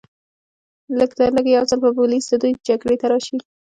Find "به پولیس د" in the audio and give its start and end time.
1.83-2.33